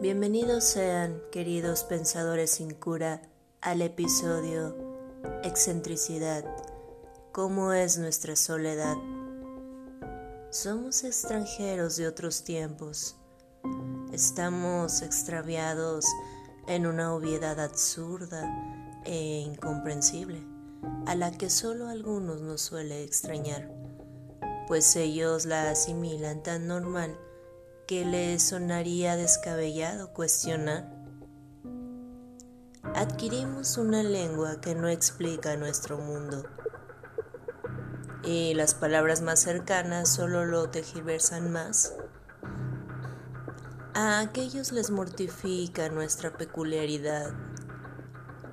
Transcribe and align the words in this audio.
Bienvenidos 0.00 0.64
sean, 0.64 1.20
queridos 1.30 1.84
pensadores 1.84 2.52
sin 2.52 2.72
cura, 2.72 3.20
al 3.60 3.82
episodio 3.82 4.74
Excentricidad. 5.44 6.42
¿Cómo 7.32 7.74
es 7.74 7.98
nuestra 7.98 8.34
soledad? 8.34 8.96
Somos 10.48 11.04
extranjeros 11.04 11.98
de 11.98 12.08
otros 12.08 12.44
tiempos. 12.44 13.16
Estamos 14.10 15.02
extraviados 15.02 16.06
en 16.66 16.86
una 16.86 17.12
obviedad 17.12 17.60
absurda 17.60 18.50
e 19.04 19.40
incomprensible, 19.40 20.42
a 21.04 21.14
la 21.14 21.30
que 21.30 21.50
solo 21.50 21.88
algunos 21.88 22.40
nos 22.40 22.62
suele 22.62 23.04
extrañar, 23.04 23.70
pues 24.66 24.96
ellos 24.96 25.44
la 25.44 25.70
asimilan 25.70 26.42
tan 26.42 26.66
normal 26.66 27.18
que 27.90 28.04
les 28.04 28.40
sonaría 28.40 29.16
descabellado 29.16 30.12
cuestionar. 30.12 30.88
Adquirimos 32.94 33.78
una 33.78 34.04
lengua 34.04 34.60
que 34.60 34.76
no 34.76 34.86
explica 34.86 35.56
nuestro 35.56 35.98
mundo 35.98 36.44
y 38.22 38.54
las 38.54 38.74
palabras 38.74 39.22
más 39.22 39.40
cercanas 39.40 40.08
solo 40.08 40.44
lo 40.44 40.70
tejiversan 40.70 41.50
más. 41.50 41.96
A 43.94 44.20
aquellos 44.20 44.70
les 44.70 44.92
mortifica 44.92 45.88
nuestra 45.88 46.36
peculiaridad, 46.36 47.32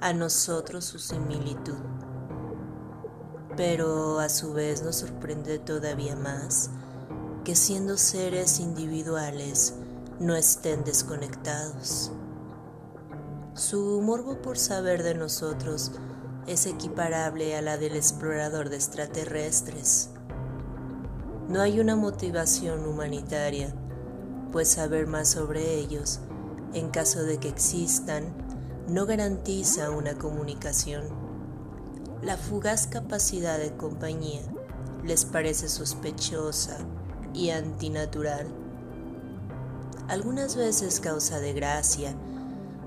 a 0.00 0.14
nosotros 0.14 0.86
su 0.86 0.98
similitud, 0.98 1.76
pero 3.54 4.18
a 4.18 4.30
su 4.30 4.54
vez 4.54 4.82
nos 4.82 4.96
sorprende 4.96 5.58
todavía 5.58 6.16
más 6.16 6.70
que 7.46 7.54
siendo 7.54 7.96
seres 7.96 8.58
individuales 8.58 9.74
no 10.18 10.34
estén 10.34 10.82
desconectados. 10.82 12.10
Su 13.54 14.02
morbo 14.02 14.42
por 14.42 14.58
saber 14.58 15.04
de 15.04 15.14
nosotros 15.14 15.92
es 16.48 16.66
equiparable 16.66 17.54
a 17.54 17.62
la 17.62 17.78
del 17.78 17.94
explorador 17.94 18.68
de 18.68 18.74
extraterrestres. 18.74 20.10
No 21.48 21.60
hay 21.60 21.78
una 21.78 21.94
motivación 21.94 22.84
humanitaria, 22.84 23.72
pues 24.50 24.66
saber 24.66 25.06
más 25.06 25.28
sobre 25.28 25.76
ellos, 25.76 26.18
en 26.74 26.88
caso 26.90 27.22
de 27.22 27.38
que 27.38 27.48
existan, 27.48 28.24
no 28.88 29.06
garantiza 29.06 29.92
una 29.92 30.18
comunicación. 30.18 31.04
La 32.22 32.36
fugaz 32.36 32.88
capacidad 32.88 33.56
de 33.56 33.70
compañía 33.76 34.42
les 35.04 35.24
parece 35.24 35.68
sospechosa 35.68 36.78
y 37.36 37.50
antinatural. 37.50 38.46
Algunas 40.08 40.56
veces 40.56 41.00
causa 41.00 41.38
de 41.38 41.52
gracia, 41.52 42.16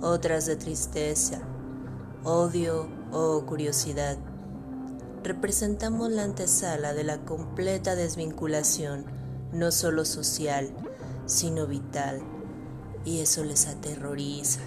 otras 0.00 0.46
de 0.46 0.56
tristeza, 0.56 1.40
odio 2.22 2.88
o 3.10 3.44
curiosidad. 3.44 4.16
Representamos 5.24 6.10
la 6.10 6.22
antesala 6.22 6.94
de 6.94 7.02
la 7.02 7.18
completa 7.24 7.96
desvinculación, 7.96 9.06
no 9.52 9.72
solo 9.72 10.04
social, 10.04 10.70
sino 11.26 11.66
vital, 11.66 12.20
y 13.04 13.20
eso 13.20 13.42
les 13.42 13.66
aterroriza. 13.66 14.60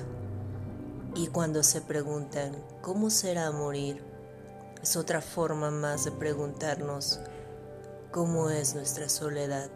Y 1.16 1.28
cuando 1.28 1.64
se 1.64 1.82
preguntan 1.82 2.52
cómo 2.82 3.10
será 3.10 3.52
morir, 3.52 4.04
es 4.82 4.98
otra 4.98 5.22
forma 5.22 5.72
más 5.72 6.04
de 6.06 6.12
preguntarnos 6.12 7.20
cómo 8.12 8.50
es 8.50 8.76
nuestra 8.76 9.10
soledad. 9.10 9.70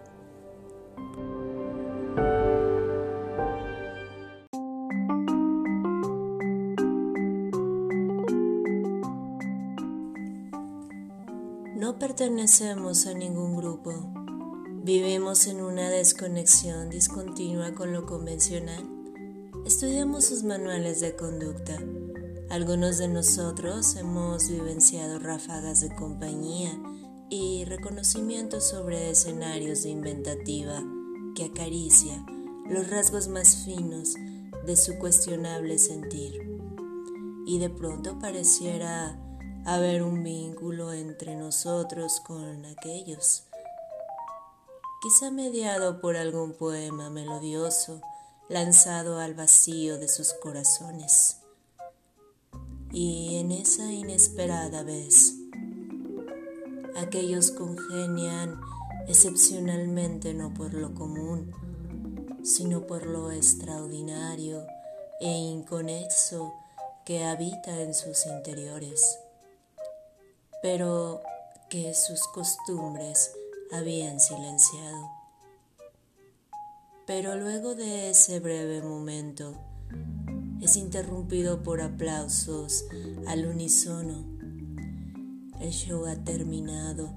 No 11.76 12.00
pertenecemos 12.00 13.06
a 13.08 13.14
ningún 13.14 13.56
grupo. 13.58 13.92
Vivimos 14.84 15.48
en 15.48 15.62
una 15.62 15.90
desconexión 15.90 16.90
discontinua 16.90 17.74
con 17.74 17.94
lo 17.94 18.06
convencional. 18.06 18.90
Estudiamos 19.66 20.26
sus 20.26 20.44
manuales 20.44 21.00
de 21.02 21.16
conducta. 21.16 21.78
Algunos 22.50 22.98
de 22.98 23.08
nosotros 23.08 23.96
hemos 23.96 24.50
vivenciado 24.50 25.20
ráfagas 25.20 25.82
de 25.82 25.94
compañía 25.96 26.72
y 27.36 27.66
reconocimiento 27.66 28.62
sobre 28.62 29.10
escenarios 29.10 29.82
de 29.82 29.90
inventativa 29.90 30.84
que 31.34 31.46
acaricia 31.46 32.24
los 32.70 32.92
rasgos 32.92 33.28
más 33.28 33.64
finos 33.66 34.14
de 34.68 34.76
su 34.76 35.00
cuestionable 35.00 35.80
sentir. 35.80 36.60
Y 37.48 37.58
de 37.58 37.72
pronto 37.72 38.20
pareciera 38.20 39.20
haber 39.66 40.04
un 40.04 40.24
vínculo 40.24 40.94
entre 40.94 41.36
nosotros 41.36 42.20
con 42.20 42.66
aquellos, 42.66 43.46
quizá 45.02 45.32
mediado 45.32 46.02
por 46.02 46.18
algún 46.18 46.54
poema 46.54 47.10
melodioso 47.10 48.00
lanzado 48.48 49.18
al 49.18 49.34
vacío 49.34 49.98
de 49.98 50.08
sus 50.08 50.34
corazones. 50.34 51.38
Y 52.92 53.38
en 53.38 53.52
esa 53.52 53.92
inesperada 53.92 54.84
vez, 54.84 55.40
Aquellos 56.96 57.52
congenian 57.52 58.60
excepcionalmente 59.08 60.34
no 60.34 60.54
por 60.54 60.74
lo 60.74 60.94
común, 60.94 61.52
sino 62.44 62.86
por 62.86 63.06
lo 63.06 63.32
extraordinario 63.32 64.66
e 65.20 65.30
inconexo 65.30 66.54
que 67.06 67.24
habita 67.24 67.82
en 67.82 67.94
sus 67.94 68.26
interiores, 68.26 69.20
pero 70.62 71.22
que 71.70 71.94
sus 71.94 72.28
costumbres 72.28 73.32
habían 73.72 74.20
silenciado. 74.20 75.10
Pero 77.08 77.36
luego 77.36 77.76
de 77.76 78.12
ese 78.12 78.40
breve 78.40 78.82
momento 78.82 79.56
es 80.62 80.78
interrumpido 80.78 81.64
por 81.64 81.82
aplausos 81.82 82.86
al 83.28 83.46
unísono 83.46 84.43
el 85.64 85.72
show 85.72 86.06
ha 86.06 86.16
terminado 86.26 87.14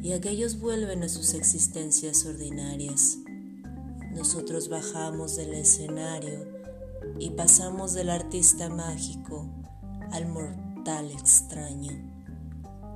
y 0.00 0.12
aquellos 0.12 0.60
vuelven 0.60 1.02
a 1.02 1.08
sus 1.08 1.34
existencias 1.34 2.24
ordinarias. 2.24 3.18
Nosotros 4.12 4.68
bajamos 4.68 5.34
del 5.34 5.54
escenario 5.54 6.46
y 7.18 7.30
pasamos 7.30 7.92
del 7.94 8.10
artista 8.10 8.68
mágico 8.68 9.50
al 10.12 10.28
mortal 10.28 11.10
extraño, 11.10 11.90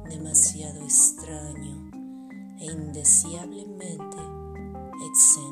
demasiado 0.09 0.81
extraño 0.83 1.91
e 2.61 2.67
indeseablemente 2.67 4.17
excéntrico. 5.11 5.48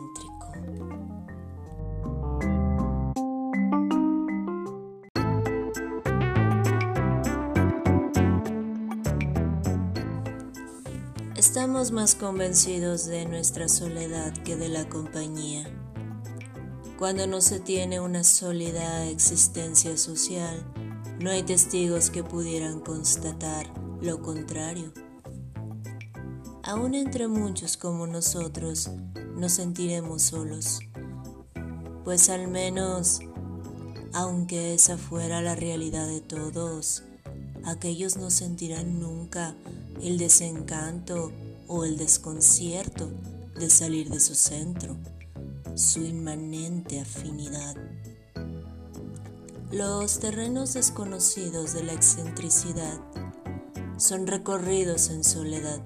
Estamos 11.49 11.93
más 11.93 12.17
convencidos 12.17 13.07
de 13.07 13.25
nuestra 13.25 13.69
soledad 13.69 14.33
que 14.43 14.57
de 14.57 14.69
la 14.69 14.89
compañía. 14.89 15.65
Cuando 16.99 17.29
no 17.29 17.41
se 17.41 17.61
tiene 17.61 18.01
una 18.01 18.25
sólida 18.25 19.07
existencia 19.07 19.97
social, 19.97 20.67
no 21.21 21.31
hay 21.31 21.45
testigos 21.45 22.11
que 22.11 22.25
pudieran 22.25 22.81
constatar 22.81 23.73
lo 24.03 24.21
contrario. 24.23 24.93
Aún 26.65 26.97
entre 26.97 27.29
muchos 27.29 27.77
como 27.77 28.09
nosotros, 28.09 28.91
nos 29.37 29.53
sentiremos 29.53 30.23
solos, 30.23 30.81
pues 32.05 32.29
al 32.29 32.49
menos, 32.49 33.21
aunque 34.13 34.75
esa 34.75 34.99
fuera 34.99 35.41
la 35.41 35.55
realidad 35.55 36.09
de 36.09 36.21
todos, 36.21 37.05
aquellos 37.65 38.17
no 38.17 38.31
sentirán 38.31 38.99
nunca 38.99 39.55
el 40.03 40.19
desencanto 40.19 41.33
o 41.69 41.85
el 41.85 41.97
desconcierto 41.97 43.11
de 43.59 43.71
salir 43.71 44.11
de 44.11 44.21
su 44.21 44.35
centro, 44.35 44.97
su 45.75 46.01
inmanente 46.01 47.01
afinidad. 47.01 47.77
Los 49.73 50.21
terrenos 50.21 50.75
desconocidos 50.75 51.75
de 51.75 51.83
la 51.83 51.93
excentricidad 51.93 53.01
son 53.97 54.27
recorridos 54.27 55.11
en 55.11 55.25
soledad. 55.25 55.83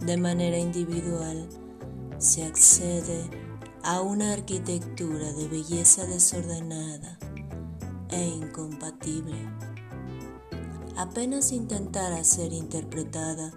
De 0.00 0.16
manera 0.16 0.58
individual 0.58 1.48
se 2.18 2.44
accede 2.44 3.28
a 3.82 4.00
una 4.00 4.32
arquitectura 4.32 5.32
de 5.32 5.48
belleza 5.48 6.06
desordenada 6.06 7.18
e 8.10 8.26
incompatible. 8.26 9.36
Apenas 10.96 11.50
intentara 11.50 12.22
ser 12.22 12.52
interpretada, 12.52 13.52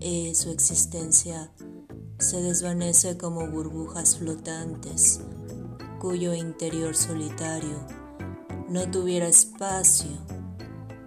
y 0.00 0.34
su 0.34 0.50
existencia 0.50 1.52
se 2.18 2.40
desvanece 2.42 3.18
como 3.18 3.46
burbujas 3.46 4.16
flotantes 4.16 5.20
cuyo 6.00 6.34
interior 6.34 6.96
solitario 6.96 7.76
no 8.68 8.90
tuviera 8.90 9.28
espacio 9.28 10.10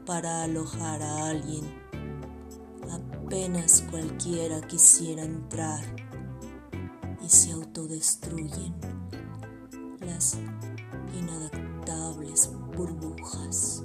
para 0.06 0.44
alojar 0.44 1.02
a 1.02 1.28
alguien. 1.30 1.64
Apenas 2.92 3.84
cualquiera 3.90 4.62
quisiera 4.62 5.24
entrar 5.24 5.84
y 7.26 7.30
se 7.30 7.52
autodestruyen 7.54 8.76
las 10.02 10.38
inadaptables 11.18 12.52
burbujas. 12.76 13.84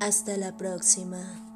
Hasta 0.00 0.38
la 0.38 0.56
próxima. 0.56 1.49